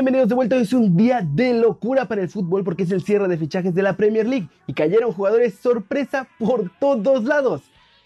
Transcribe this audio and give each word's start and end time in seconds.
Bienvenidos 0.00 0.30
de 0.30 0.34
vuelta, 0.34 0.56
es 0.56 0.72
un 0.72 0.96
día 0.96 1.20
de 1.20 1.52
locura 1.52 2.06
para 2.06 2.22
el 2.22 2.30
fútbol 2.30 2.64
porque 2.64 2.84
es 2.84 2.90
el 2.90 3.02
cierre 3.02 3.28
de 3.28 3.36
fichajes 3.36 3.74
de 3.74 3.82
la 3.82 3.98
Premier 3.98 4.26
League 4.26 4.48
y 4.66 4.72
cayeron 4.72 5.12
jugadores 5.12 5.56
sorpresa 5.56 6.26
por 6.38 6.70
todos 6.80 7.24
lados, 7.24 7.60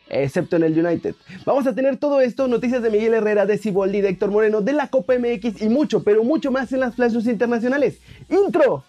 excepto 0.09 0.57
en 0.57 0.65
el 0.65 0.85
United. 0.85 1.15
Vamos 1.47 1.69
a 1.69 1.73
tener 1.73 1.97
todo 1.99 2.21
esto, 2.21 2.49
noticias 2.49 2.83
de 2.83 2.91
Miguel 2.91 3.15
Herrera, 3.15 3.47
de 3.47 3.59
Ciboldi, 3.59 4.01
de 4.01 4.09
Héctor 4.09 4.33
Moreno, 4.33 4.61
de 4.61 4.73
la 4.73 4.89
Copa 4.89 5.15
MX 5.17 5.63
y 5.63 5.69
mucho, 5.69 6.03
pero 6.03 6.25
mucho 6.25 6.51
más 6.51 6.73
en 6.73 6.81
las 6.81 6.97
flashes 6.97 7.29
internacionales. 7.29 8.01
¡Intro! 8.29 8.83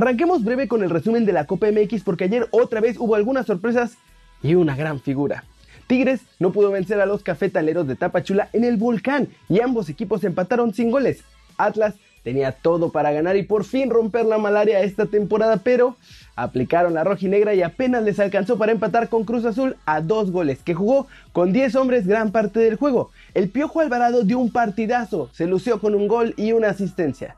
Arranquemos 0.00 0.42
breve 0.42 0.66
con 0.66 0.82
el 0.82 0.88
resumen 0.88 1.26
de 1.26 1.34
la 1.34 1.44
Copa 1.44 1.66
MX 1.70 2.04
porque 2.04 2.24
ayer 2.24 2.48
otra 2.52 2.80
vez 2.80 2.96
hubo 2.98 3.16
algunas 3.16 3.44
sorpresas 3.44 3.98
y 4.42 4.54
una 4.54 4.74
gran 4.74 4.98
figura. 4.98 5.44
Tigres 5.88 6.22
no 6.38 6.52
pudo 6.52 6.70
vencer 6.70 7.02
a 7.02 7.04
los 7.04 7.22
cafetaleros 7.22 7.86
de 7.86 7.96
Tapachula 7.96 8.48
en 8.54 8.64
el 8.64 8.78
volcán 8.78 9.28
y 9.50 9.60
ambos 9.60 9.90
equipos 9.90 10.24
empataron 10.24 10.72
sin 10.72 10.90
goles. 10.90 11.22
Atlas 11.58 11.96
tenía 12.24 12.52
todo 12.52 12.90
para 12.92 13.12
ganar 13.12 13.36
y 13.36 13.42
por 13.42 13.64
fin 13.64 13.90
romper 13.90 14.24
la 14.24 14.38
malaria 14.38 14.80
esta 14.80 15.04
temporada, 15.04 15.58
pero 15.58 15.96
aplicaron 16.34 16.94
la 16.94 17.04
roja 17.04 17.26
y 17.26 17.28
negra 17.28 17.52
y 17.52 17.60
apenas 17.60 18.02
les 18.02 18.18
alcanzó 18.20 18.56
para 18.56 18.72
empatar 18.72 19.10
con 19.10 19.24
Cruz 19.24 19.44
Azul 19.44 19.76
a 19.84 20.00
dos 20.00 20.30
goles, 20.30 20.60
que 20.64 20.72
jugó 20.72 21.08
con 21.32 21.52
10 21.52 21.76
hombres 21.76 22.06
gran 22.06 22.32
parte 22.32 22.60
del 22.60 22.76
juego. 22.76 23.10
El 23.34 23.50
Piojo 23.50 23.80
Alvarado 23.80 24.22
dio 24.22 24.38
un 24.38 24.50
partidazo, 24.50 25.28
se 25.34 25.44
lució 25.44 25.78
con 25.78 25.94
un 25.94 26.08
gol 26.08 26.32
y 26.38 26.52
una 26.52 26.70
asistencia. 26.70 27.36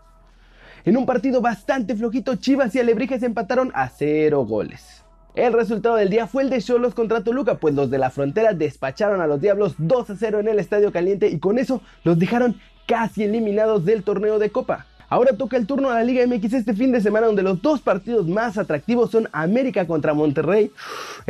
En 0.84 0.96
un 0.96 1.06
partido 1.06 1.40
bastante 1.40 1.94
flojito, 1.94 2.34
Chivas 2.34 2.74
y 2.74 2.80
Alebrijes 2.80 3.22
empataron 3.22 3.70
a 3.72 3.88
cero 3.88 4.44
goles. 4.44 5.04
El 5.36 5.52
resultado 5.52 5.94
del 5.94 6.10
día 6.10 6.26
fue 6.26 6.42
el 6.42 6.50
de 6.50 6.60
Cholos 6.60 6.92
contra 6.92 7.22
Toluca, 7.22 7.54
pues 7.54 7.72
los 7.76 7.88
de 7.88 7.98
la 7.98 8.10
frontera 8.10 8.52
despacharon 8.52 9.20
a 9.20 9.28
los 9.28 9.40
Diablos 9.40 9.76
2 9.78 10.10
a 10.10 10.16
0 10.16 10.40
en 10.40 10.48
el 10.48 10.58
Estadio 10.58 10.90
Caliente 10.90 11.28
y 11.28 11.38
con 11.38 11.58
eso 11.58 11.82
los 12.02 12.18
dejaron 12.18 12.56
casi 12.86 13.22
eliminados 13.22 13.84
del 13.84 14.02
torneo 14.02 14.40
de 14.40 14.50
Copa. 14.50 14.86
Ahora 15.08 15.36
toca 15.36 15.56
el 15.56 15.68
turno 15.68 15.88
a 15.88 15.94
la 15.94 16.04
Liga 16.04 16.26
MX 16.26 16.52
este 16.52 16.74
fin 16.74 16.90
de 16.90 17.00
semana 17.00 17.28
donde 17.28 17.44
los 17.44 17.62
dos 17.62 17.80
partidos 17.80 18.26
más 18.26 18.58
atractivos 18.58 19.12
son 19.12 19.28
América 19.30 19.86
contra 19.86 20.14
Monterrey, 20.14 20.72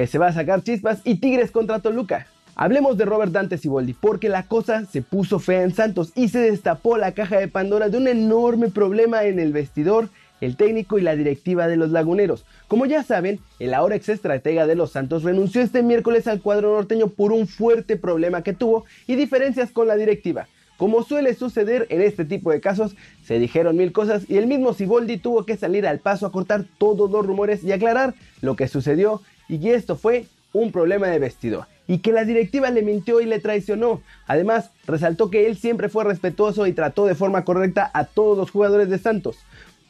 se 0.06 0.18
va 0.18 0.28
a 0.28 0.32
sacar 0.32 0.62
chispas, 0.62 1.02
y 1.04 1.16
Tigres 1.16 1.50
contra 1.50 1.80
Toluca. 1.80 2.26
Hablemos 2.54 2.98
de 2.98 3.06
Robert 3.06 3.32
Dante 3.32 3.56
Siboldi, 3.56 3.94
porque 3.94 4.28
la 4.28 4.42
cosa 4.42 4.84
se 4.84 5.00
puso 5.00 5.38
fea 5.38 5.62
en 5.62 5.74
Santos 5.74 6.12
y 6.14 6.28
se 6.28 6.38
destapó 6.38 6.98
la 6.98 7.12
caja 7.12 7.38
de 7.38 7.48
Pandora 7.48 7.88
de 7.88 7.96
un 7.96 8.08
enorme 8.08 8.68
problema 8.68 9.24
en 9.24 9.38
el 9.38 9.54
vestidor, 9.54 10.10
el 10.42 10.56
técnico 10.56 10.98
y 10.98 11.02
la 11.02 11.16
directiva 11.16 11.66
de 11.66 11.78
los 11.78 11.90
laguneros. 11.90 12.44
Como 12.68 12.84
ya 12.84 13.04
saben, 13.04 13.40
el 13.58 13.72
ahora 13.72 13.96
ex 13.96 14.10
estratega 14.10 14.66
de 14.66 14.74
los 14.74 14.92
Santos 14.92 15.22
renunció 15.22 15.62
este 15.62 15.82
miércoles 15.82 16.26
al 16.26 16.42
cuadro 16.42 16.74
norteño 16.74 17.06
por 17.06 17.32
un 17.32 17.46
fuerte 17.46 17.96
problema 17.96 18.42
que 18.42 18.52
tuvo 18.52 18.84
y 19.06 19.14
diferencias 19.14 19.70
con 19.70 19.88
la 19.88 19.96
directiva. 19.96 20.46
Como 20.76 21.04
suele 21.04 21.32
suceder 21.34 21.86
en 21.88 22.02
este 22.02 22.26
tipo 22.26 22.50
de 22.50 22.60
casos, 22.60 22.96
se 23.24 23.38
dijeron 23.38 23.78
mil 23.78 23.92
cosas 23.92 24.28
y 24.28 24.36
el 24.36 24.46
mismo 24.46 24.74
Siboldi 24.74 25.16
tuvo 25.16 25.46
que 25.46 25.56
salir 25.56 25.86
al 25.86 26.00
paso 26.00 26.26
a 26.26 26.32
cortar 26.32 26.66
todos 26.76 27.10
los 27.10 27.24
rumores 27.24 27.64
y 27.64 27.72
aclarar 27.72 28.14
lo 28.42 28.56
que 28.56 28.68
sucedió 28.68 29.22
y 29.48 29.70
esto 29.70 29.96
fue 29.96 30.26
un 30.52 30.70
problema 30.70 31.06
de 31.06 31.18
vestidor 31.18 31.66
y 31.92 31.98
que 31.98 32.10
la 32.10 32.24
directiva 32.24 32.70
le 32.70 32.80
mintió 32.80 33.20
y 33.20 33.26
le 33.26 33.38
traicionó. 33.38 34.00
Además, 34.26 34.70
resaltó 34.86 35.28
que 35.28 35.46
él 35.46 35.58
siempre 35.58 35.90
fue 35.90 36.04
respetuoso 36.04 36.66
y 36.66 36.72
trató 36.72 37.04
de 37.04 37.14
forma 37.14 37.44
correcta 37.44 37.90
a 37.92 38.06
todos 38.06 38.38
los 38.38 38.50
jugadores 38.50 38.88
de 38.88 38.96
Santos. 38.96 39.36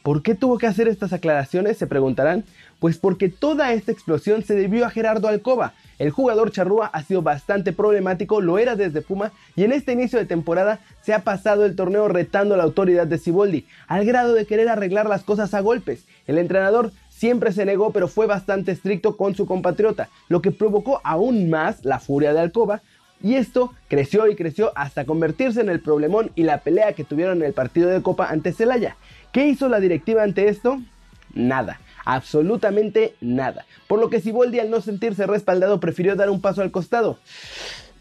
¿Por 0.01 0.21
qué 0.21 0.35
tuvo 0.35 0.57
que 0.57 0.67
hacer 0.67 0.89
estas 0.89 1.13
aclaraciones? 1.13 1.77
Se 1.77 1.87
preguntarán. 1.87 2.43
Pues 2.79 2.97
porque 2.97 3.29
toda 3.29 3.71
esta 3.71 3.93
explosión 3.93 4.43
se 4.43 4.53
debió 4.53 4.85
a 4.85 4.89
Gerardo 4.89 5.29
Alcoba. 5.29 5.75
El 5.97 6.11
jugador 6.11 6.51
charrúa 6.51 6.87
ha 6.87 7.03
sido 7.03 7.21
bastante 7.21 7.71
problemático, 7.71 8.41
lo 8.41 8.59
era 8.59 8.75
desde 8.75 9.01
Puma 9.01 9.31
y 9.55 9.63
en 9.63 9.71
este 9.71 9.93
inicio 9.93 10.19
de 10.19 10.25
temporada 10.25 10.81
se 11.03 11.13
ha 11.13 11.23
pasado 11.23 11.63
el 11.63 11.77
torneo 11.77 12.09
retando 12.09 12.57
la 12.57 12.63
autoridad 12.63 13.07
de 13.07 13.17
Ciboldi, 13.17 13.65
al 13.87 14.03
grado 14.03 14.33
de 14.33 14.45
querer 14.45 14.67
arreglar 14.67 15.07
las 15.07 15.23
cosas 15.23 15.53
a 15.53 15.61
golpes. 15.61 16.03
El 16.27 16.37
entrenador 16.37 16.91
siempre 17.15 17.51
se 17.51 17.65
negó, 17.65 17.91
pero 17.91 18.07
fue 18.07 18.25
bastante 18.25 18.71
estricto 18.71 19.15
con 19.15 19.35
su 19.35 19.45
compatriota, 19.45 20.09
lo 20.29 20.41
que 20.41 20.51
provocó 20.51 20.99
aún 21.03 21.49
más 21.49 21.85
la 21.85 21.99
furia 21.99 22.33
de 22.33 22.39
Alcoba. 22.39 22.81
Y 23.21 23.35
esto 23.35 23.71
creció 23.87 24.27
y 24.27 24.35
creció 24.35 24.73
hasta 24.75 25.05
convertirse 25.05 25.61
en 25.61 25.69
el 25.69 25.79
problemón 25.79 26.31
y 26.35 26.43
la 26.43 26.57
pelea 26.57 26.91
que 26.93 27.05
tuvieron 27.05 27.37
en 27.37 27.45
el 27.45 27.53
partido 27.53 27.89
de 27.89 28.01
Copa 28.01 28.27
ante 28.27 28.51
Celaya. 28.51 28.97
¿Qué 29.31 29.47
hizo 29.47 29.69
la 29.69 29.79
directiva 29.79 30.23
ante 30.23 30.49
esto? 30.49 30.81
Nada, 31.33 31.79
absolutamente 32.03 33.15
nada. 33.21 33.65
Por 33.87 33.99
lo 33.99 34.09
que 34.09 34.19
Siboldi 34.19 34.59
al 34.59 34.69
no 34.69 34.81
sentirse 34.81 35.25
respaldado 35.25 35.79
prefirió 35.79 36.15
dar 36.15 36.29
un 36.29 36.41
paso 36.41 36.61
al 36.61 36.71
costado. 36.71 37.17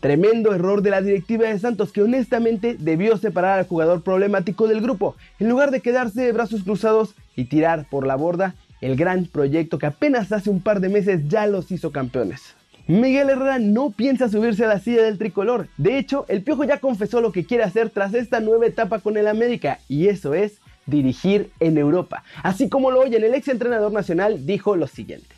Tremendo 0.01 0.53
error 0.53 0.83
de 0.83 0.91
la 0.91 1.01
directiva 1.01 1.47
de 1.47 1.61
Santos 1.61 1.93
que 1.93 2.03
honestamente 2.03 2.77
debió 2.77 3.17
separar 3.19 3.61
al 3.61 3.69
jugador 3.69 4.03
problemático 4.03 4.67
del 4.67 4.81
grupo, 4.81 5.15
en 5.39 5.49
lugar 5.49 5.71
de 5.71 5.81
quedarse 5.81 6.23
de 6.23 6.33
brazos 6.33 6.65
cruzados 6.65 7.15
y 7.37 7.45
tirar 7.45 7.87
por 7.89 8.05
la 8.05 8.17
borda 8.17 8.57
el 8.83 8.97
gran 8.97 9.25
proyecto 9.25 9.79
que 9.79 9.87
apenas 9.87 10.31
hace 10.33 10.51
un 10.51 10.61
par 10.61 10.81
de 10.81 10.91
meses 10.91 11.23
ya 11.29 11.47
los 11.47 11.71
hizo 11.71 11.91
campeones. 11.93 12.55
Miguel 12.89 13.31
Herrera 13.31 13.61
no 13.61 13.91
piensa 13.91 14.29
subirse 14.29 14.65
a 14.65 14.69
la 14.69 14.81
silla 14.81 15.03
del 15.03 15.17
tricolor. 15.17 15.69
De 15.79 15.99
hecho, 15.99 16.27
el 16.29 16.43
Piojo 16.43 16.65
ya 16.65 16.81
confesó 16.81 17.21
lo 17.21 17.31
que 17.31 17.47
quiere 17.47 17.63
hacer 17.63 17.91
tras 17.91 18.13
esta 18.13 18.41
nueva 18.41 18.67
etapa 18.67 18.99
con 18.99 19.17
el 19.17 19.29
América, 19.29 19.79
y 19.89 20.09
eso 20.09 20.35
es 20.35 20.59
dirigir 20.87 21.51
en 21.61 21.79
Europa. 21.79 22.25
Así 22.43 22.69
como 22.69 22.91
lo 22.91 23.01
oyen, 23.01 23.23
el 23.23 23.35
ex 23.35 23.47
entrenador 23.47 23.93
nacional 23.93 24.47
dijo 24.47 24.75
lo 24.75 24.89
siguiente. 24.89 25.29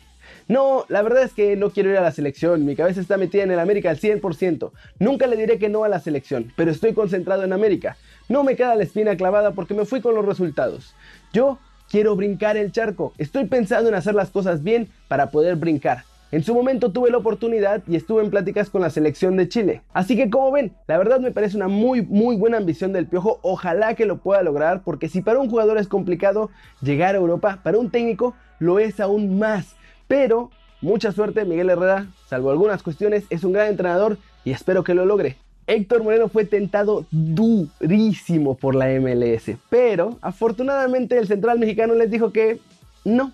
No, 0.47 0.85
la 0.89 1.03
verdad 1.03 1.23
es 1.23 1.33
que 1.33 1.55
no 1.55 1.69
quiero 1.69 1.91
ir 1.91 1.97
a 1.97 2.01
la 2.01 2.11
selección, 2.11 2.65
mi 2.65 2.75
cabeza 2.75 3.01
está 3.01 3.17
metida 3.17 3.43
en 3.43 3.51
el 3.51 3.59
América 3.59 3.91
al 3.91 3.99
100%. 3.99 4.71
Nunca 4.99 5.27
le 5.27 5.37
diré 5.37 5.59
que 5.59 5.69
no 5.69 5.83
a 5.83 5.89
la 5.89 5.99
selección, 5.99 6.51
pero 6.55 6.71
estoy 6.71 6.93
concentrado 6.93 7.43
en 7.43 7.53
América. 7.53 7.97
No 8.27 8.43
me 8.43 8.55
queda 8.55 8.75
la 8.75 8.83
espina 8.83 9.15
clavada 9.17 9.51
porque 9.51 9.75
me 9.75 9.85
fui 9.85 10.01
con 10.01 10.15
los 10.15 10.25
resultados. 10.25 10.95
Yo 11.31 11.59
Quiero 11.89 12.15
brincar 12.15 12.57
el 12.57 12.71
charco. 12.71 13.13
Estoy 13.17 13.45
pensando 13.45 13.89
en 13.89 13.95
hacer 13.95 14.15
las 14.15 14.31
cosas 14.31 14.63
bien 14.63 14.89
para 15.07 15.29
poder 15.29 15.55
brincar. 15.55 16.03
En 16.31 16.43
su 16.43 16.55
momento 16.55 16.91
tuve 16.91 17.11
la 17.11 17.17
oportunidad 17.17 17.83
y 17.87 17.95
estuve 17.95 18.23
en 18.23 18.31
pláticas 18.31 18.69
con 18.69 18.81
la 18.81 18.89
selección 18.89 19.37
de 19.37 19.47
Chile. 19.47 19.83
Así 19.93 20.17
que 20.17 20.29
como 20.29 20.51
ven, 20.51 20.73
la 20.87 20.97
verdad 20.97 21.19
me 21.19 21.31
parece 21.31 21.55
una 21.55 21.67
muy 21.67 22.01
muy 22.01 22.35
buena 22.35 22.57
ambición 22.57 22.91
del 22.91 23.07
Piojo. 23.07 23.39
Ojalá 23.43 23.93
que 23.93 24.05
lo 24.05 24.17
pueda 24.17 24.41
lograr 24.41 24.81
porque 24.83 25.07
si 25.07 25.21
para 25.21 25.39
un 25.39 25.49
jugador 25.49 25.77
es 25.77 25.87
complicado 25.87 26.49
llegar 26.81 27.15
a 27.15 27.19
Europa, 27.19 27.59
para 27.63 27.77
un 27.77 27.91
técnico 27.91 28.35
lo 28.59 28.79
es 28.79 28.99
aún 28.99 29.37
más. 29.37 29.75
Pero 30.07 30.49
mucha 30.81 31.11
suerte 31.11 31.45
Miguel 31.45 31.69
Herrera, 31.69 32.07
salvo 32.27 32.49
algunas 32.49 32.83
cuestiones, 32.83 33.25
es 33.29 33.43
un 33.43 33.53
gran 33.53 33.67
entrenador 33.67 34.17
y 34.43 34.51
espero 34.51 34.83
que 34.83 34.95
lo 34.95 35.05
logre. 35.05 35.37
Héctor 35.67 36.03
Moreno 36.03 36.29
fue 36.29 36.45
tentado 36.45 37.05
durísimo 37.11 38.55
por 38.55 38.75
la 38.75 38.87
MLS, 38.99 39.51
pero 39.69 40.17
afortunadamente 40.21 41.17
el 41.17 41.27
central 41.27 41.57
mexicano 41.59 41.95
les 41.95 42.11
dijo 42.11 42.31
que 42.31 42.59
no. 43.03 43.31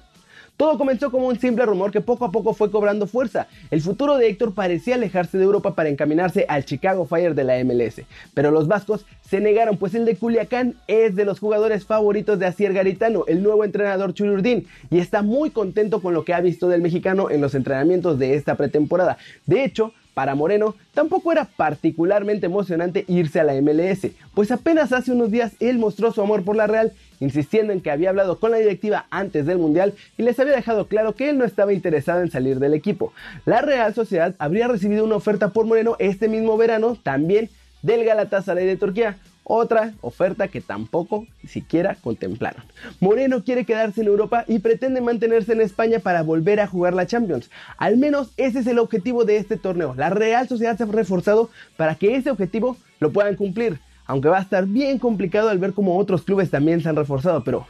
Todo 0.56 0.78
comenzó 0.78 1.12
como 1.12 1.28
un 1.28 1.40
simple 1.40 1.66
rumor 1.66 1.92
que 1.92 2.02
poco 2.02 2.24
a 2.24 2.32
poco 2.32 2.54
fue 2.54 2.70
cobrando 2.70 3.08
fuerza. 3.08 3.48
El 3.72 3.82
futuro 3.82 4.18
de 4.18 4.28
Héctor 4.28 4.54
parecía 4.54 4.94
alejarse 4.94 5.38
de 5.40 5.44
Europa 5.44 5.74
para 5.74 5.90
encaminarse 5.90 6.46
al 6.48 6.66
Chicago 6.66 7.06
Fire 7.06 7.34
de 7.34 7.44
la 7.44 7.64
MLS, 7.64 8.04
pero 8.36 8.52
los 8.52 8.68
vascos 8.68 9.06
se 9.28 9.42
negaron, 9.42 9.78
pues 9.78 9.96
el 9.96 10.06
de 10.06 10.16
Culiacán 10.16 10.76
es 10.88 11.16
de 11.16 11.26
los 11.26 11.40
jugadores 11.40 11.86
favoritos 11.86 12.38
de 12.38 12.46
Asier 12.46 12.74
Garitano, 12.74 13.24
el 13.28 13.42
nuevo 13.42 13.66
entrenador 13.66 14.14
Chururdín, 14.14 14.68
y 14.92 15.00
está 15.00 15.24
muy 15.24 15.50
contento 15.50 16.00
con 16.00 16.14
lo 16.14 16.26
que 16.26 16.34
ha 16.36 16.42
visto 16.42 16.70
del 16.70 16.82
mexicano 16.82 17.32
en 17.32 17.42
los 17.42 17.56
entrenamientos 17.56 18.20
de 18.20 18.36
esta 18.36 18.56
pretemporada. 18.56 19.18
De 19.48 19.64
hecho, 19.64 19.94
para 20.14 20.36
Moreno 20.36 20.76
tampoco 20.94 21.32
era 21.32 21.46
particularmente 21.46 22.46
emocionante 22.46 23.06
irse 23.08 23.40
a 23.40 23.44
la 23.44 23.54
MLS, 23.62 24.08
pues 24.34 24.52
apenas 24.52 24.94
hace 24.94 25.12
unos 25.12 25.32
días 25.32 25.54
él 25.60 25.78
mostró 25.78 26.12
su 26.12 26.22
amor 26.22 26.44
por 26.44 26.56
la 26.56 26.68
Real, 26.68 26.92
insistiendo 27.20 27.74
en 27.74 27.82
que 27.82 27.92
había 27.92 28.10
hablado 28.10 28.40
con 28.40 28.52
la 28.52 28.58
directiva 28.58 29.06
antes 29.10 29.46
del 29.46 29.58
Mundial 29.58 29.94
y 30.18 30.24
les 30.24 30.40
había 30.40 30.56
dejado 30.56 30.88
claro 30.88 31.16
que 31.16 31.30
él 31.30 31.38
no 31.38 31.46
estaba 31.46 31.74
interesado 31.74 32.22
en 32.22 32.32
salir 32.32 32.60
del 32.60 32.74
equipo. 32.74 33.14
La 33.46 33.62
Real 33.62 33.94
Sociedad 33.94 34.36
habría 34.40 34.68
recibido 34.68 35.06
una 35.06 35.16
oferta 35.16 35.50
por 35.50 35.66
Moreno 35.66 35.96
este 36.00 36.28
mismo 36.28 36.58
verano, 36.58 36.98
también 37.02 37.50
del 37.82 38.04
Galatasaray 38.04 38.66
de 38.66 38.78
Turquía, 38.78 39.18
otra 39.54 39.94
oferta 40.00 40.48
que 40.48 40.62
tampoco 40.62 41.28
siquiera 41.46 41.98
contemplaron. 42.02 42.64
Moreno 43.02 43.44
quiere 43.44 43.66
quedarse 43.66 44.00
en 44.00 44.08
Europa 44.08 44.46
y 44.48 44.60
pretende 44.60 45.02
mantenerse 45.02 45.52
en 45.52 45.60
España 45.60 46.00
para 46.00 46.24
volver 46.24 46.62
a 46.62 46.68
jugar 46.68 46.94
la 46.94 47.06
Champions. 47.06 47.50
Al 47.78 47.98
menos 47.98 48.32
ese 48.38 48.60
es 48.60 48.68
el 48.68 48.80
objetivo 48.80 49.26
de 49.26 49.36
este 49.36 49.58
torneo. 49.58 49.94
La 49.96 50.10
Real 50.10 50.48
Sociedad 50.48 50.78
se 50.78 50.84
ha 50.84 50.86
reforzado 50.86 51.50
para 51.76 51.96
que 51.96 52.16
ese 52.16 52.32
objetivo 52.32 52.78
lo 53.00 53.12
puedan 53.12 53.36
cumplir. 53.36 53.80
Aunque 54.06 54.30
va 54.30 54.38
a 54.38 54.42
estar 54.42 54.66
bien 54.68 55.00
complicado 55.00 55.50
al 55.50 55.60
ver 55.60 55.74
cómo 55.74 55.98
otros 55.98 56.24
clubes 56.24 56.50
también 56.50 56.82
se 56.82 56.88
han 56.88 56.96
reforzado, 56.96 57.44
pero 57.44 57.68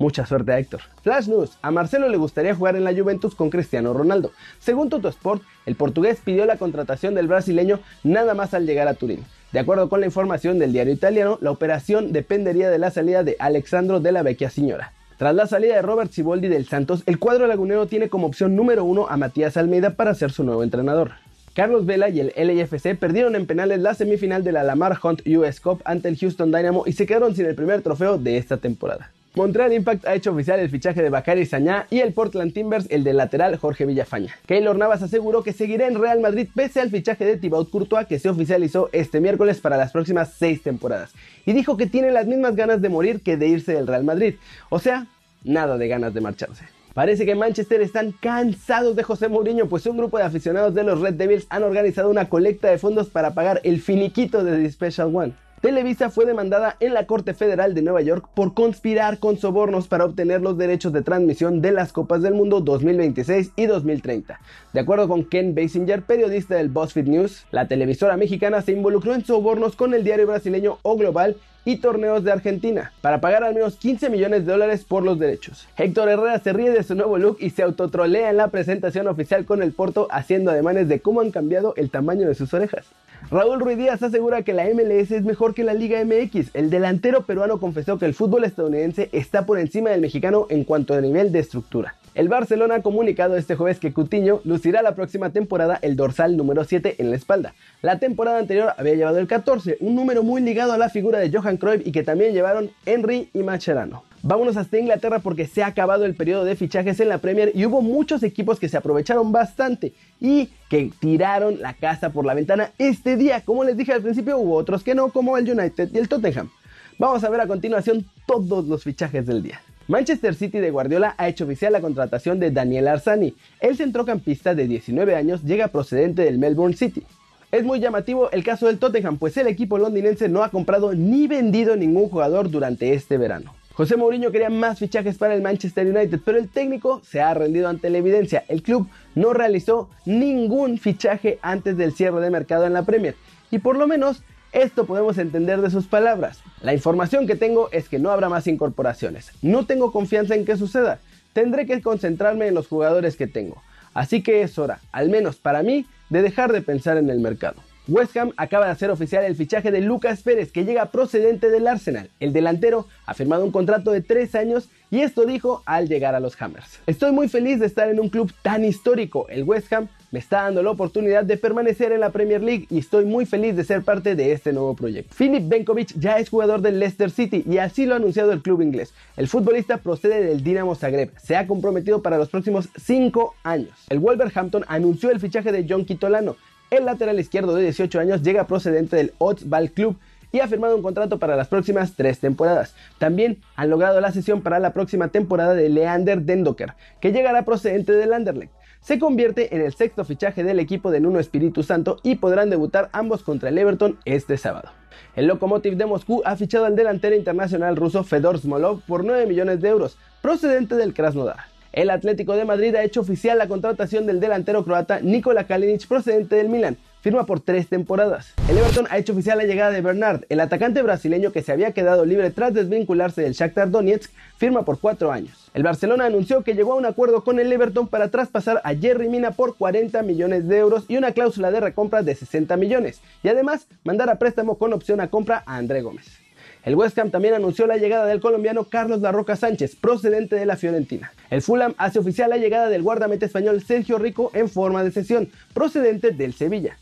Mucha 0.00 0.24
suerte 0.24 0.50
a 0.50 0.58
Héctor. 0.58 0.80
Flash 1.02 1.28
News. 1.28 1.58
A 1.60 1.70
Marcelo 1.70 2.08
le 2.08 2.16
gustaría 2.16 2.54
jugar 2.54 2.74
en 2.74 2.84
la 2.84 2.94
Juventus 2.94 3.34
con 3.34 3.50
Cristiano 3.50 3.92
Ronaldo. 3.92 4.32
Según 4.58 4.88
Sport, 4.90 5.42
el 5.66 5.74
portugués 5.74 6.22
pidió 6.24 6.46
la 6.46 6.56
contratación 6.56 7.14
del 7.14 7.28
brasileño 7.28 7.80
nada 8.02 8.32
más 8.32 8.54
al 8.54 8.64
llegar 8.64 8.88
a 8.88 8.94
Turín. 8.94 9.26
De 9.52 9.58
acuerdo 9.58 9.88
con 9.88 9.98
la 9.98 10.06
información 10.06 10.60
del 10.60 10.72
diario 10.72 10.92
italiano, 10.92 11.36
la 11.40 11.50
operación 11.50 12.12
dependería 12.12 12.70
de 12.70 12.78
la 12.78 12.92
salida 12.92 13.24
de 13.24 13.34
Alexandro 13.40 13.98
de 13.98 14.12
la 14.12 14.22
Vecchia 14.22 14.48
Señora. 14.48 14.92
Tras 15.18 15.34
la 15.34 15.48
salida 15.48 15.74
de 15.74 15.82
Robert 15.82 16.12
Ciboldi 16.12 16.46
del 16.46 16.66
Santos, 16.66 17.02
el 17.06 17.18
cuadro 17.18 17.48
lagunero 17.48 17.86
tiene 17.86 18.08
como 18.08 18.28
opción 18.28 18.54
número 18.54 18.84
uno 18.84 19.08
a 19.08 19.16
Matías 19.16 19.56
Almeida 19.56 19.90
para 19.90 20.14
ser 20.14 20.30
su 20.30 20.44
nuevo 20.44 20.62
entrenador. 20.62 21.12
Carlos 21.52 21.84
Vela 21.84 22.08
y 22.10 22.20
el 22.20 22.32
LAFC 22.36 22.96
perdieron 22.96 23.34
en 23.34 23.46
penales 23.46 23.80
la 23.80 23.94
semifinal 23.94 24.44
de 24.44 24.52
la 24.52 24.62
Lamar 24.62 24.96
Hunt 25.02 25.26
US 25.26 25.60
Cup 25.60 25.82
ante 25.84 26.08
el 26.08 26.16
Houston 26.16 26.52
Dynamo 26.52 26.84
y 26.86 26.92
se 26.92 27.06
quedaron 27.06 27.34
sin 27.34 27.46
el 27.46 27.56
primer 27.56 27.82
trofeo 27.82 28.18
de 28.18 28.36
esta 28.36 28.56
temporada. 28.56 29.10
Montreal 29.36 29.72
Impact 29.72 30.06
ha 30.08 30.14
hecho 30.16 30.32
oficial 30.32 30.58
el 30.58 30.70
fichaje 30.70 31.02
de 31.02 31.08
Bakary 31.08 31.46
Sañá 31.46 31.86
y 31.88 32.00
el 32.00 32.12
Portland 32.12 32.52
Timbers 32.52 32.88
el 32.90 33.04
del 33.04 33.16
lateral 33.16 33.56
Jorge 33.58 33.86
Villafaña. 33.86 34.34
Keylor 34.46 34.76
Navas 34.76 35.02
aseguró 35.02 35.44
que 35.44 35.52
seguirá 35.52 35.86
en 35.86 36.00
Real 36.00 36.18
Madrid 36.18 36.48
pese 36.52 36.80
al 36.80 36.90
fichaje 36.90 37.24
de 37.24 37.36
Thibaut 37.36 37.70
Courtois 37.70 38.08
que 38.08 38.18
se 38.18 38.28
oficializó 38.28 38.88
este 38.90 39.20
miércoles 39.20 39.60
para 39.60 39.76
las 39.76 39.92
próximas 39.92 40.32
seis 40.36 40.64
temporadas. 40.64 41.12
Y 41.46 41.52
dijo 41.52 41.76
que 41.76 41.86
tiene 41.86 42.10
las 42.10 42.26
mismas 42.26 42.56
ganas 42.56 42.82
de 42.82 42.88
morir 42.88 43.20
que 43.20 43.36
de 43.36 43.46
irse 43.46 43.72
del 43.72 43.86
Real 43.86 44.02
Madrid. 44.02 44.34
O 44.68 44.80
sea, 44.80 45.06
nada 45.44 45.78
de 45.78 45.86
ganas 45.86 46.12
de 46.12 46.20
marcharse. 46.20 46.64
Parece 46.92 47.24
que 47.24 47.36
Manchester 47.36 47.80
están 47.82 48.10
cansados 48.10 48.96
de 48.96 49.04
José 49.04 49.28
Mourinho, 49.28 49.68
pues 49.68 49.86
un 49.86 49.96
grupo 49.96 50.18
de 50.18 50.24
aficionados 50.24 50.74
de 50.74 50.82
los 50.82 51.00
Red 51.00 51.14
Devils 51.14 51.46
han 51.50 51.62
organizado 51.62 52.10
una 52.10 52.28
colecta 52.28 52.68
de 52.68 52.78
fondos 52.78 53.10
para 53.10 53.32
pagar 53.32 53.60
el 53.62 53.80
finiquito 53.80 54.42
de 54.42 54.56
The 54.56 54.72
Special 54.72 55.14
One. 55.14 55.34
Televisa 55.60 56.08
fue 56.08 56.24
demandada 56.24 56.76
en 56.80 56.94
la 56.94 57.04
Corte 57.04 57.34
Federal 57.34 57.74
de 57.74 57.82
Nueva 57.82 58.00
York 58.00 58.26
por 58.32 58.54
conspirar 58.54 59.18
con 59.18 59.36
sobornos 59.36 59.88
para 59.88 60.06
obtener 60.06 60.40
los 60.40 60.56
derechos 60.56 60.90
de 60.94 61.02
transmisión 61.02 61.60
de 61.60 61.70
las 61.70 61.92
Copas 61.92 62.22
del 62.22 62.32
Mundo 62.32 62.62
2026 62.62 63.52
y 63.56 63.66
2030. 63.66 64.40
De 64.72 64.80
acuerdo 64.80 65.06
con 65.06 65.26
Ken 65.26 65.54
Basinger, 65.54 66.00
periodista 66.00 66.54
del 66.54 66.70
BuzzFeed 66.70 67.08
News, 67.08 67.44
la 67.50 67.68
televisora 67.68 68.16
mexicana 68.16 68.62
se 68.62 68.72
involucró 68.72 69.12
en 69.12 69.22
sobornos 69.22 69.76
con 69.76 69.92
el 69.92 70.02
diario 70.02 70.26
brasileño 70.26 70.78
O 70.80 70.96
Global 70.96 71.36
y 71.66 71.76
torneos 71.76 72.24
de 72.24 72.32
Argentina 72.32 72.92
para 73.02 73.20
pagar 73.20 73.44
al 73.44 73.54
menos 73.54 73.76
15 73.76 74.08
millones 74.08 74.46
de 74.46 74.52
dólares 74.52 74.86
por 74.86 75.02
los 75.02 75.18
derechos. 75.18 75.68
Héctor 75.76 76.08
Herrera 76.08 76.38
se 76.38 76.54
ríe 76.54 76.70
de 76.70 76.84
su 76.84 76.94
nuevo 76.94 77.18
look 77.18 77.36
y 77.38 77.50
se 77.50 77.62
autotrolea 77.62 78.30
en 78.30 78.38
la 78.38 78.48
presentación 78.48 79.08
oficial 79.08 79.44
con 79.44 79.62
el 79.62 79.72
Porto 79.72 80.08
haciendo 80.10 80.52
ademanes 80.52 80.88
de 80.88 81.00
cómo 81.00 81.20
han 81.20 81.30
cambiado 81.30 81.74
el 81.76 81.90
tamaño 81.90 82.26
de 82.26 82.34
sus 82.34 82.54
orejas. 82.54 82.86
Raúl 83.28 83.60
Ruiz 83.60 83.78
Díaz 83.78 84.02
asegura 84.02 84.42
que 84.42 84.52
la 84.52 84.64
MLS 84.64 85.12
es 85.12 85.24
mejor 85.24 85.54
que 85.54 85.62
la 85.62 85.74
Liga 85.74 86.04
MX. 86.04 86.50
El 86.54 86.68
delantero 86.68 87.26
peruano 87.26 87.60
confesó 87.60 87.98
que 87.98 88.06
el 88.06 88.14
fútbol 88.14 88.44
estadounidense 88.44 89.08
está 89.12 89.46
por 89.46 89.58
encima 89.58 89.90
del 89.90 90.00
mexicano 90.00 90.46
en 90.48 90.64
cuanto 90.64 90.94
a 90.94 91.00
nivel 91.00 91.30
de 91.30 91.38
estructura. 91.38 91.94
El 92.16 92.28
Barcelona 92.28 92.76
ha 92.76 92.82
comunicado 92.82 93.36
este 93.36 93.54
jueves 93.54 93.78
que 93.78 93.92
Cutiño 93.92 94.40
lucirá 94.44 94.82
la 94.82 94.96
próxima 94.96 95.30
temporada 95.30 95.78
el 95.80 95.94
dorsal 95.94 96.36
número 96.36 96.64
7 96.64 96.96
en 96.98 97.10
la 97.10 97.16
espalda. 97.16 97.54
La 97.82 98.00
temporada 98.00 98.38
anterior 98.38 98.72
había 98.76 98.94
llevado 98.94 99.18
el 99.18 99.28
14, 99.28 99.76
un 99.78 99.94
número 99.94 100.24
muy 100.24 100.42
ligado 100.42 100.72
a 100.72 100.78
la 100.78 100.88
figura 100.88 101.20
de 101.20 101.30
Johan 101.30 101.56
Cruyff 101.56 101.86
y 101.86 101.92
que 101.92 102.02
también 102.02 102.32
llevaron 102.32 102.70
Henry 102.84 103.30
y 103.32 103.44
Macherano. 103.44 104.09
Vámonos 104.22 104.58
hasta 104.58 104.78
Inglaterra 104.78 105.20
porque 105.20 105.46
se 105.46 105.62
ha 105.62 105.68
acabado 105.68 106.04
el 106.04 106.14
periodo 106.14 106.44
de 106.44 106.54
fichajes 106.54 107.00
en 107.00 107.08
la 107.08 107.18
Premier 107.18 107.52
y 107.54 107.64
hubo 107.64 107.80
muchos 107.80 108.22
equipos 108.22 108.60
que 108.60 108.68
se 108.68 108.76
aprovecharon 108.76 109.32
bastante 109.32 109.94
y 110.20 110.50
que 110.68 110.90
tiraron 111.00 111.60
la 111.62 111.72
casa 111.72 112.10
por 112.10 112.26
la 112.26 112.34
ventana 112.34 112.72
este 112.76 113.16
día. 113.16 113.40
Como 113.42 113.64
les 113.64 113.78
dije 113.78 113.94
al 113.94 114.02
principio, 114.02 114.36
hubo 114.36 114.56
otros 114.56 114.84
que 114.84 114.94
no, 114.94 115.08
como 115.08 115.38
el 115.38 115.50
United 115.50 115.88
y 115.94 115.98
el 115.98 116.08
Tottenham. 116.08 116.50
Vamos 116.98 117.24
a 117.24 117.30
ver 117.30 117.40
a 117.40 117.46
continuación 117.46 118.04
todos 118.26 118.66
los 118.66 118.84
fichajes 118.84 119.26
del 119.26 119.42
día. 119.42 119.62
Manchester 119.88 120.34
City 120.34 120.58
de 120.58 120.70
Guardiola 120.70 121.14
ha 121.16 121.26
hecho 121.26 121.44
oficial 121.44 121.72
la 121.72 121.80
contratación 121.80 122.38
de 122.38 122.50
Daniel 122.50 122.88
Arsani. 122.88 123.34
El 123.58 123.78
centrocampista 123.78 124.54
de 124.54 124.68
19 124.68 125.16
años 125.16 125.42
llega 125.44 125.68
procedente 125.68 126.22
del 126.22 126.38
Melbourne 126.38 126.76
City. 126.76 127.04
Es 127.50 127.64
muy 127.64 127.80
llamativo 127.80 128.30
el 128.32 128.44
caso 128.44 128.66
del 128.66 128.78
Tottenham, 128.78 129.16
pues 129.16 129.36
el 129.38 129.46
equipo 129.46 129.78
londinense 129.78 130.28
no 130.28 130.44
ha 130.44 130.50
comprado 130.50 130.92
ni 130.92 131.26
vendido 131.26 131.74
ningún 131.74 132.10
jugador 132.10 132.50
durante 132.50 132.92
este 132.92 133.16
verano. 133.16 133.54
José 133.80 133.96
Mourinho 133.96 134.30
quería 134.30 134.50
más 134.50 134.78
fichajes 134.78 135.16
para 135.16 135.32
el 135.32 135.40
Manchester 135.40 135.86
United, 135.86 136.20
pero 136.22 136.36
el 136.36 136.50
técnico 136.50 137.00
se 137.02 137.22
ha 137.22 137.32
rendido 137.32 137.66
ante 137.66 137.88
la 137.88 137.96
evidencia. 137.96 138.44
El 138.46 138.62
club 138.62 138.86
no 139.14 139.32
realizó 139.32 139.88
ningún 140.04 140.76
fichaje 140.76 141.38
antes 141.40 141.78
del 141.78 141.94
cierre 141.94 142.20
de 142.20 142.28
mercado 142.28 142.66
en 142.66 142.74
la 142.74 142.82
Premier. 142.82 143.14
Y 143.50 143.60
por 143.60 143.78
lo 143.78 143.86
menos 143.86 144.22
esto 144.52 144.84
podemos 144.84 145.16
entender 145.16 145.62
de 145.62 145.70
sus 145.70 145.86
palabras. 145.86 146.42
La 146.60 146.74
información 146.74 147.26
que 147.26 147.36
tengo 147.36 147.70
es 147.72 147.88
que 147.88 147.98
no 147.98 148.10
habrá 148.10 148.28
más 148.28 148.46
incorporaciones. 148.48 149.32
No 149.40 149.64
tengo 149.64 149.92
confianza 149.92 150.34
en 150.34 150.44
que 150.44 150.58
suceda. 150.58 150.98
Tendré 151.32 151.64
que 151.64 151.80
concentrarme 151.80 152.48
en 152.48 152.54
los 152.56 152.68
jugadores 152.68 153.16
que 153.16 153.28
tengo. 153.28 153.62
Así 153.94 154.22
que 154.22 154.42
es 154.42 154.58
hora, 154.58 154.80
al 154.92 155.08
menos 155.08 155.36
para 155.36 155.62
mí, 155.62 155.86
de 156.10 156.20
dejar 156.20 156.52
de 156.52 156.60
pensar 156.60 156.98
en 156.98 157.08
el 157.08 157.20
mercado. 157.20 157.62
West 157.90 158.16
Ham 158.16 158.32
acaba 158.36 158.66
de 158.66 158.72
hacer 158.72 158.88
oficial 158.90 159.24
el 159.24 159.34
fichaje 159.34 159.72
de 159.72 159.80
Lucas 159.80 160.22
Pérez, 160.22 160.52
que 160.52 160.64
llega 160.64 160.92
procedente 160.92 161.50
del 161.50 161.66
Arsenal. 161.66 162.08
El 162.20 162.32
delantero 162.32 162.86
ha 163.04 163.14
firmado 163.14 163.44
un 163.44 163.50
contrato 163.50 163.90
de 163.90 164.00
3 164.00 164.32
años 164.36 164.68
y 164.92 165.00
esto 165.00 165.26
dijo 165.26 165.62
al 165.66 165.88
llegar 165.88 166.14
a 166.14 166.20
los 166.20 166.40
Hammers. 166.40 166.78
Estoy 166.86 167.10
muy 167.10 167.28
feliz 167.28 167.58
de 167.58 167.66
estar 167.66 167.88
en 167.88 167.98
un 167.98 168.08
club 168.08 168.32
tan 168.42 168.64
histórico. 168.64 169.26
El 169.28 169.42
West 169.42 169.72
Ham 169.72 169.88
me 170.12 170.20
está 170.20 170.42
dando 170.42 170.62
la 170.62 170.70
oportunidad 170.70 171.24
de 171.24 171.36
permanecer 171.36 171.90
en 171.90 172.00
la 172.00 172.10
Premier 172.10 172.42
League 172.42 172.66
y 172.70 172.78
estoy 172.78 173.04
muy 173.04 173.26
feliz 173.26 173.56
de 173.56 173.64
ser 173.64 173.82
parte 173.82 174.14
de 174.14 174.32
este 174.32 174.52
nuevo 174.52 174.74
proyecto. 174.74 175.12
Filip 175.14 175.48
Benkovic 175.48 175.92
ya 175.98 176.18
es 176.18 176.28
jugador 176.28 176.60
del 176.60 176.78
Leicester 176.78 177.10
City 177.10 177.44
y 177.48 177.58
así 177.58 177.86
lo 177.86 177.94
ha 177.94 177.96
anunciado 177.96 178.32
el 178.32 178.42
club 178.42 178.62
inglés. 178.62 178.92
El 179.16 179.26
futbolista 179.26 179.78
procede 179.78 180.22
del 180.22 180.44
Dinamo 180.44 180.76
Zagreb, 180.76 181.10
se 181.20 181.36
ha 181.36 181.46
comprometido 181.46 182.02
para 182.02 182.18
los 182.18 182.28
próximos 182.28 182.68
5 182.80 183.34
años. 183.42 183.72
El 183.88 183.98
Wolverhampton 183.98 184.64
anunció 184.68 185.10
el 185.10 185.20
fichaje 185.20 185.52
de 185.52 185.66
John 185.68 185.84
Kitolano, 185.84 186.36
el 186.70 186.84
lateral 186.84 187.18
izquierdo 187.18 187.54
de 187.54 187.64
18 187.64 188.00
años 188.00 188.22
llega 188.22 188.46
procedente 188.46 188.96
del 188.96 189.12
Ball 189.18 189.70
Club 189.70 189.96
y 190.32 190.40
ha 190.40 190.48
firmado 190.48 190.76
un 190.76 190.82
contrato 190.82 191.18
para 191.18 191.36
las 191.36 191.48
próximas 191.48 191.94
tres 191.96 192.20
temporadas. 192.20 192.74
También 192.98 193.38
han 193.56 193.70
logrado 193.70 194.00
la 194.00 194.12
sesión 194.12 194.42
para 194.42 194.60
la 194.60 194.72
próxima 194.72 195.08
temporada 195.08 195.54
de 195.54 195.68
Leander 195.68 196.22
Dendoker, 196.22 196.74
que 197.00 197.12
llegará 197.12 197.44
procedente 197.44 197.92
del 197.92 198.12
Anderlecht. 198.12 198.52
Se 198.80 198.98
convierte 198.98 199.54
en 199.54 199.60
el 199.60 199.74
sexto 199.74 200.04
fichaje 200.04 200.42
del 200.42 200.58
equipo 200.58 200.90
de 200.90 201.00
Nuno 201.00 201.20
Espíritu 201.20 201.62
Santo 201.62 201.98
y 202.02 202.14
podrán 202.14 202.48
debutar 202.48 202.88
ambos 202.92 203.22
contra 203.22 203.50
el 203.50 203.58
Everton 203.58 203.98
este 204.04 204.38
sábado. 204.38 204.70
El 205.16 205.26
Lokomotiv 205.26 205.76
de 205.76 205.86
Moscú 205.86 206.22
ha 206.24 206.36
fichado 206.36 206.64
al 206.64 206.76
delantero 206.76 207.16
internacional 207.16 207.76
ruso 207.76 208.04
Fedor 208.04 208.38
Smolov 208.38 208.80
por 208.86 209.04
9 209.04 209.26
millones 209.26 209.60
de 209.60 209.68
euros, 209.68 209.98
procedente 210.22 210.76
del 210.76 210.94
Krasnodar. 210.94 211.50
El 211.72 211.90
Atlético 211.90 212.34
de 212.34 212.44
Madrid 212.44 212.74
ha 212.74 212.82
hecho 212.82 213.00
oficial 213.00 213.38
la 213.38 213.46
contratación 213.46 214.04
del 214.04 214.18
delantero 214.18 214.64
croata 214.64 214.98
Nikola 215.00 215.44
Kalinic 215.44 215.86
procedente 215.86 216.34
del 216.34 216.48
Milan. 216.48 216.76
Firma 217.00 217.26
por 217.26 217.40
tres 217.40 217.68
temporadas. 217.68 218.34
El 218.48 218.58
Everton 218.58 218.88
ha 218.90 218.98
hecho 218.98 219.12
oficial 219.12 219.38
la 219.38 219.44
llegada 219.44 219.70
de 219.70 219.80
Bernard, 219.80 220.24
el 220.28 220.40
atacante 220.40 220.82
brasileño 220.82 221.30
que 221.30 221.42
se 221.42 221.52
había 221.52 221.70
quedado 221.72 222.04
libre 222.04 222.30
tras 222.30 222.52
desvincularse 222.52 223.22
del 223.22 223.34
Shakhtar 223.34 223.70
Donetsk, 223.70 224.10
firma 224.36 224.64
por 224.64 224.80
cuatro 224.80 225.12
años. 225.12 225.48
El 225.54 225.62
Barcelona 225.62 226.06
anunció 226.06 226.42
que 226.42 226.54
llegó 226.54 226.72
a 226.72 226.76
un 226.76 226.86
acuerdo 226.86 227.22
con 227.22 227.38
el 227.38 227.50
Everton 227.52 227.86
para 227.86 228.08
traspasar 228.08 228.60
a 228.64 228.74
Jerry 228.74 229.08
Mina 229.08 229.30
por 229.30 229.56
40 229.56 230.02
millones 230.02 230.48
de 230.48 230.58
euros 230.58 230.84
y 230.88 230.96
una 230.96 231.12
cláusula 231.12 231.50
de 231.52 231.60
recompra 231.60 232.02
de 232.02 232.16
60 232.16 232.56
millones, 232.56 233.00
y 233.22 233.28
además 233.28 233.66
mandar 233.84 234.10
a 234.10 234.18
préstamo 234.18 234.58
con 234.58 234.72
opción 234.72 235.00
a 235.00 235.08
compra 235.08 235.42
a 235.46 235.56
André 235.56 235.82
Gómez. 235.82 236.20
El 236.62 236.74
West 236.74 236.98
Ham 236.98 237.10
también 237.10 237.32
anunció 237.34 237.66
la 237.66 237.78
llegada 237.78 238.04
del 238.06 238.20
colombiano 238.20 238.64
Carlos 238.64 239.00
Larroca 239.00 239.34
Sánchez, 239.34 239.76
procedente 239.76 240.36
de 240.36 240.44
la 240.44 240.56
Fiorentina. 240.56 241.12
El 241.30 241.40
Fulham 241.40 241.74
hace 241.78 241.98
oficial 241.98 242.28
la 242.28 242.36
llegada 242.36 242.68
del 242.68 242.82
guardameta 242.82 243.24
español 243.24 243.62
Sergio 243.62 243.98
Rico 243.98 244.30
en 244.34 244.48
forma 244.48 244.84
de 244.84 244.92
sesión, 244.92 245.30
procedente 245.54 246.10
del 246.10 246.34
Sevilla. 246.34 246.76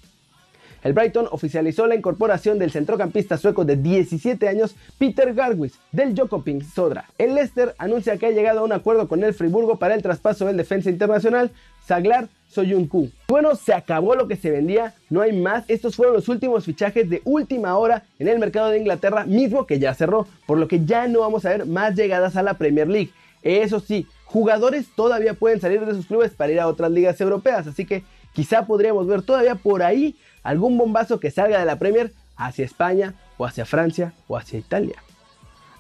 El 0.82 0.92
Brighton 0.92 1.28
oficializó 1.30 1.86
la 1.86 1.96
incorporación 1.96 2.58
del 2.58 2.70
centrocampista 2.70 3.36
sueco 3.36 3.64
de 3.64 3.76
17 3.76 4.48
años 4.48 4.76
Peter 4.98 5.34
Garwis 5.34 5.74
del 5.92 6.18
Jokoping 6.18 6.62
Sodra. 6.62 7.06
El 7.18 7.34
Leicester 7.34 7.74
anuncia 7.78 8.16
que 8.16 8.26
ha 8.26 8.30
llegado 8.30 8.60
a 8.60 8.64
un 8.64 8.72
acuerdo 8.72 9.08
con 9.08 9.24
el 9.24 9.34
Friburgo 9.34 9.78
para 9.78 9.94
el 9.94 10.02
traspaso 10.02 10.46
del 10.46 10.56
defensa 10.56 10.90
internacional 10.90 11.50
Saglar 11.84 12.28
Soyuncu. 12.48 13.10
Bueno, 13.28 13.56
se 13.56 13.72
acabó 13.72 14.14
lo 14.14 14.28
que 14.28 14.36
se 14.36 14.50
vendía, 14.50 14.94
no 15.10 15.20
hay 15.20 15.32
más. 15.32 15.64
Estos 15.68 15.96
fueron 15.96 16.14
los 16.14 16.28
últimos 16.28 16.64
fichajes 16.64 17.08
de 17.10 17.22
última 17.24 17.76
hora 17.76 18.04
en 18.18 18.28
el 18.28 18.38
mercado 18.38 18.70
de 18.70 18.78
Inglaterra, 18.78 19.24
mismo 19.24 19.66
que 19.66 19.78
ya 19.78 19.94
cerró, 19.94 20.26
por 20.46 20.58
lo 20.58 20.68
que 20.68 20.84
ya 20.84 21.08
no 21.08 21.20
vamos 21.20 21.44
a 21.44 21.50
ver 21.50 21.66
más 21.66 21.94
llegadas 21.94 22.36
a 22.36 22.42
la 22.42 22.54
Premier 22.54 22.88
League. 22.88 23.10
Eso 23.42 23.80
sí, 23.80 24.06
jugadores 24.24 24.86
todavía 24.94 25.34
pueden 25.34 25.60
salir 25.60 25.84
de 25.84 25.94
sus 25.94 26.06
clubes 26.06 26.32
para 26.32 26.52
ir 26.52 26.60
a 26.60 26.66
otras 26.66 26.90
ligas 26.90 27.20
europeas, 27.20 27.66
así 27.66 27.84
que 27.84 28.04
quizá 28.32 28.66
podríamos 28.66 29.06
ver 29.06 29.22
todavía 29.22 29.54
por 29.54 29.82
ahí 29.82 30.16
algún 30.42 30.78
bombazo 30.78 31.20
que 31.20 31.30
salga 31.30 31.58
de 31.58 31.64
la 31.64 31.78
Premier 31.78 32.12
hacia 32.36 32.64
España 32.64 33.14
o 33.36 33.46
hacia 33.46 33.64
Francia 33.64 34.12
o 34.28 34.36
hacia 34.36 34.58
Italia. 34.58 34.96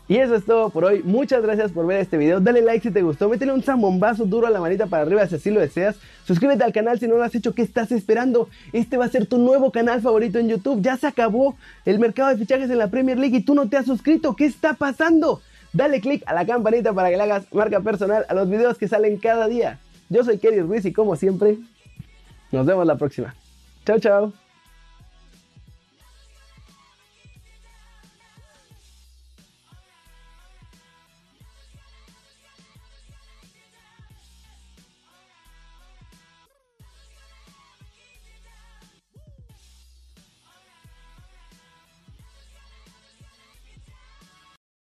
Y 0.08 0.16
eso 0.16 0.34
es 0.34 0.46
todo 0.46 0.70
por 0.70 0.86
hoy. 0.86 1.02
Muchas 1.04 1.42
gracias 1.42 1.70
por 1.70 1.86
ver 1.86 2.00
este 2.00 2.16
video. 2.16 2.40
Dale 2.40 2.62
like 2.62 2.88
si 2.88 2.90
te 2.90 3.02
gustó. 3.02 3.28
Métele 3.28 3.52
un 3.52 3.62
zambombazo 3.62 4.24
duro 4.24 4.46
a 4.46 4.50
la 4.50 4.58
manita 4.58 4.86
para 4.86 5.02
arriba 5.02 5.26
si 5.26 5.34
así 5.34 5.50
lo 5.50 5.60
deseas. 5.60 5.96
Suscríbete 6.24 6.64
al 6.64 6.72
canal 6.72 6.98
si 6.98 7.06
no 7.06 7.16
lo 7.16 7.22
has 7.22 7.34
hecho. 7.34 7.54
¿Qué 7.54 7.60
estás 7.60 7.92
esperando? 7.92 8.48
Este 8.72 8.96
va 8.96 9.04
a 9.04 9.10
ser 9.10 9.26
tu 9.26 9.36
nuevo 9.36 9.70
canal 9.70 10.00
favorito 10.00 10.38
en 10.38 10.48
YouTube. 10.48 10.80
Ya 10.80 10.96
se 10.96 11.06
acabó 11.06 11.56
el 11.84 11.98
mercado 11.98 12.30
de 12.30 12.38
fichajes 12.38 12.70
en 12.70 12.78
la 12.78 12.88
Premier 12.88 13.18
League 13.18 13.36
y 13.36 13.42
tú 13.42 13.54
no 13.54 13.68
te 13.68 13.76
has 13.76 13.84
suscrito. 13.84 14.34
¿Qué 14.34 14.46
está 14.46 14.72
pasando? 14.72 15.42
Dale 15.74 16.00
click 16.00 16.22
a 16.24 16.32
la 16.32 16.46
campanita 16.46 16.94
para 16.94 17.10
que 17.10 17.18
le 17.18 17.24
hagas 17.24 17.44
marca 17.52 17.80
personal 17.80 18.24
a 18.30 18.34
los 18.34 18.48
videos 18.48 18.78
que 18.78 18.88
salen 18.88 19.18
cada 19.18 19.46
día. 19.46 19.78
Yo 20.08 20.24
soy 20.24 20.38
Kerry 20.38 20.62
Ruiz 20.62 20.86
y 20.86 20.92
como 20.94 21.16
siempre, 21.16 21.58
nos 22.52 22.66
vemos 22.66 22.86
la 22.86 22.96
próxima. 22.96 23.34
Chao, 23.84 23.98
chao. 23.98 24.47